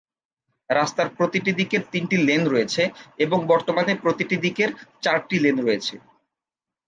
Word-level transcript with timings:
রাস্তার 0.69 1.07
প্রতিটি 1.17 1.51
দিকের 1.51 1.81
তিনটি 1.91 2.17
লেন 2.27 2.41
রয়েছে, 2.47 2.83
এবং 3.19 3.39
বর্তমানে 3.47 3.93
প্রতিটি 3.95 4.35
দিকের 4.37 4.69
চারটি 5.01 5.37
লেন 5.39 5.57
রয়েছে। 5.65 5.95